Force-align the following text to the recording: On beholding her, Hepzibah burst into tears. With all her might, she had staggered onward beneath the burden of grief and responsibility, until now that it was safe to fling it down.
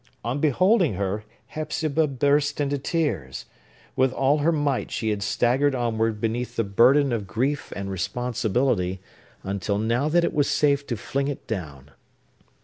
On 0.25 0.39
beholding 0.39 0.95
her, 0.95 1.25
Hepzibah 1.49 2.07
burst 2.07 2.59
into 2.59 2.79
tears. 2.79 3.45
With 3.95 4.11
all 4.11 4.39
her 4.39 4.51
might, 4.51 4.89
she 4.89 5.11
had 5.11 5.21
staggered 5.21 5.75
onward 5.75 6.19
beneath 6.19 6.55
the 6.55 6.63
burden 6.63 7.13
of 7.13 7.27
grief 7.27 7.71
and 7.75 7.91
responsibility, 7.91 8.99
until 9.43 9.77
now 9.77 10.09
that 10.09 10.23
it 10.23 10.33
was 10.33 10.49
safe 10.49 10.87
to 10.87 10.97
fling 10.97 11.27
it 11.27 11.45
down. 11.45 11.91